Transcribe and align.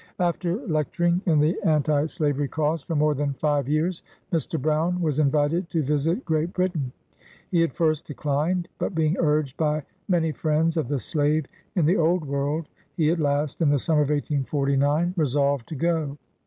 After 0.19 0.55
lecturing 0.65 1.21
in 1.27 1.39
the 1.39 1.61
Anti 1.61 2.07
Slavery 2.07 2.47
cause 2.47 2.81
for 2.81 2.95
more 2.95 3.13
than 3.13 3.35
five 3.35 3.69
years, 3.69 4.01
Mr. 4.33 4.59
Brown 4.59 4.99
was 4.99 5.19
invited 5.19 5.69
to 5.69 5.83
visit 5.83 6.25
Great 6.25 6.53
Britain. 6.53 6.91
He 7.51 7.61
at 7.63 7.75
first 7.75 8.07
declined; 8.07 8.67
but 8.79 8.95
being 8.95 9.15
urged 9.19 9.57
by 9.57 9.83
many 10.07 10.31
friends 10.31 10.75
of 10.75 10.87
the 10.87 10.99
slave 10.99 11.45
in 11.75 11.85
the 11.85 11.97
Old 11.97 12.25
World, 12.25 12.67
he 12.97 13.11
at 13.11 13.19
last, 13.19 13.61
in 13.61 13.69
the 13.69 13.77
summer 13.77 14.01
of 14.01 14.09
1849, 14.09 15.13
resolved 15.17 15.67
to 15.69 15.75
go. 15.75 16.17